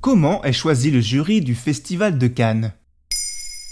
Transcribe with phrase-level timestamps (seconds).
[0.00, 2.72] Comment est choisi le jury du Festival de Cannes?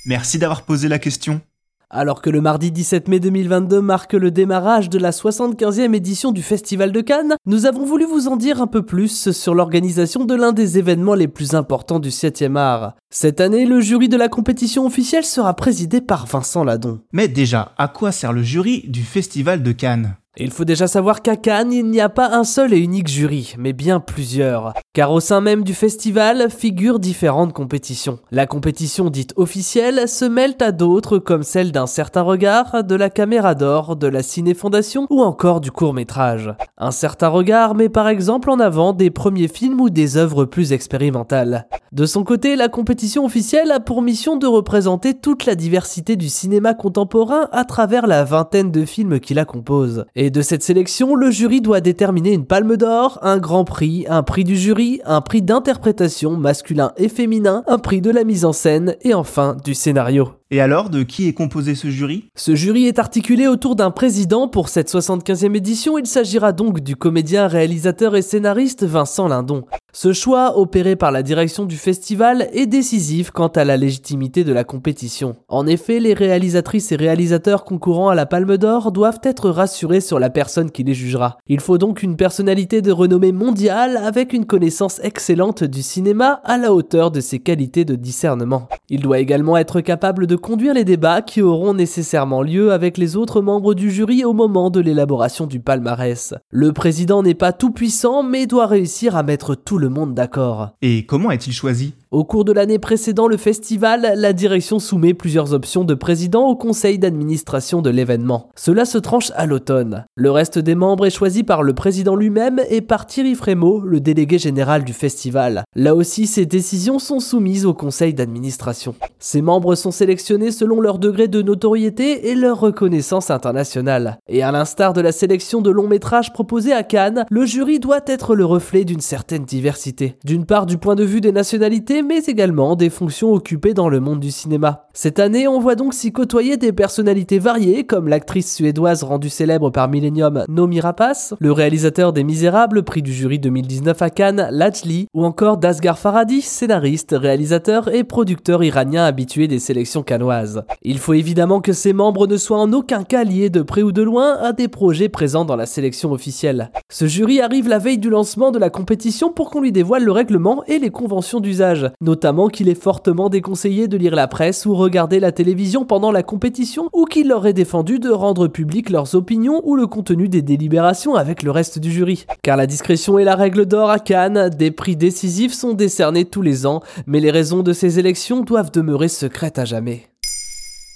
[0.04, 1.40] Merci d'avoir posé la question.
[1.88, 6.42] Alors que le mardi 17 mai 2022 marque le démarrage de la 75e édition du
[6.42, 10.34] Festival de Cannes, nous avons voulu vous en dire un peu plus sur l'organisation de
[10.34, 12.94] l'un des événements les plus importants du 7e art.
[13.08, 17.00] Cette année, le jury de la compétition officielle sera présidé par Vincent Ladon.
[17.10, 20.18] Mais déjà, à quoi sert le jury du Festival de Cannes?
[20.40, 23.54] Il faut déjà savoir qu'à Cannes, il n'y a pas un seul et unique jury,
[23.58, 24.72] mais bien plusieurs.
[24.92, 28.20] Car au sein même du festival figurent différentes compétitions.
[28.30, 33.10] La compétition dite officielle se mêle à d'autres comme celle d'un certain regard, de la
[33.10, 36.54] caméra d'or, de la ciné fondation ou encore du court métrage.
[36.76, 40.72] Un certain regard met par exemple en avant des premiers films ou des œuvres plus
[40.72, 41.66] expérimentales.
[41.90, 46.28] De son côté, la compétition officielle a pour mission de représenter toute la diversité du
[46.28, 50.04] cinéma contemporain à travers la vingtaine de films qui la composent.
[50.20, 54.24] Et de cette sélection, le jury doit déterminer une palme d'or, un grand prix, un
[54.24, 58.52] prix du jury, un prix d'interprétation masculin et féminin, un prix de la mise en
[58.52, 60.37] scène et enfin du scénario.
[60.50, 62.30] Et alors, de qui est composé ce jury?
[62.34, 65.98] Ce jury est articulé autour d'un président pour cette 75e édition.
[65.98, 69.64] Il s'agira donc du comédien, réalisateur et scénariste Vincent Lindon.
[69.92, 74.52] Ce choix, opéré par la direction du festival, est décisif quant à la légitimité de
[74.54, 75.36] la compétition.
[75.48, 80.18] En effet, les réalisatrices et réalisateurs concourant à la Palme d'Or doivent être rassurés sur
[80.18, 81.36] la personne qui les jugera.
[81.46, 86.56] Il faut donc une personnalité de renommée mondiale avec une connaissance excellente du cinéma à
[86.56, 88.68] la hauteur de ses qualités de discernement.
[88.88, 93.16] Il doit également être capable de conduire les débats qui auront nécessairement lieu avec les
[93.16, 96.34] autres membres du jury au moment de l'élaboration du palmarès.
[96.50, 100.70] Le président n'est pas tout puissant mais doit réussir à mettre tout le monde d'accord.
[100.82, 101.94] Et comment est-il choisi?
[102.10, 106.56] Au cours de l'année précédant le festival, la direction soumet plusieurs options de président au
[106.56, 108.48] conseil d'administration de l'événement.
[108.56, 110.06] Cela se tranche à l'automne.
[110.14, 114.00] Le reste des membres est choisi par le président lui-même et par Thierry Frémaux, le
[114.00, 115.64] délégué général du festival.
[115.76, 118.94] Là aussi, ces décisions sont soumises au conseil d'administration.
[119.18, 124.18] Ces membres sont sélectionnés selon leur degré de notoriété et leur reconnaissance internationale.
[124.28, 128.00] Et à l'instar de la sélection de longs métrages proposés à Cannes, le jury doit
[128.06, 130.16] être le reflet d'une certaine diversité.
[130.24, 134.00] D'une part du point de vue des nationalités, mais également des fonctions occupées dans le
[134.00, 134.86] monde du cinéma.
[134.92, 139.70] Cette année, on voit donc s'y côtoyer des personnalités variées, comme l'actrice suédoise rendue célèbre
[139.70, 145.06] par Millennium Nomi Rapace, le réalisateur des Misérables, prix du jury 2019 à Cannes, Lajli,
[145.14, 150.62] ou encore Dasgar Faradi, scénariste, réalisateur et producteur iranien habitué des sélections canoises.
[150.82, 153.92] Il faut évidemment que ces membres ne soient en aucun cas liés de près ou
[153.92, 156.70] de loin à des projets présents dans la sélection officielle.
[156.90, 160.12] Ce jury arrive la veille du lancement de la compétition pour qu'on lui dévoile le
[160.12, 164.74] règlement et les conventions d'usage notamment qu'il est fortement déconseillé de lire la presse ou
[164.74, 169.14] regarder la télévision pendant la compétition, ou qu'il leur est défendu de rendre public leurs
[169.14, 172.26] opinions ou le contenu des délibérations avec le reste du jury.
[172.42, 176.42] Car la discrétion est la règle d'or à Cannes, des prix décisifs sont décernés tous
[176.42, 180.06] les ans, mais les raisons de ces élections doivent demeurer secrètes à jamais.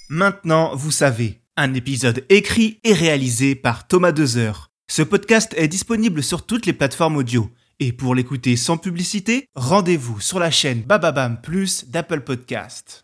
[0.09, 4.71] Maintenant, vous savez, un épisode écrit et réalisé par Thomas Dezer.
[4.89, 7.49] Ce podcast est disponible sur toutes les plateformes audio.
[7.85, 13.03] Et pour l'écouter sans publicité, rendez-vous sur la chaîne Bababam Plus d'Apple Podcast.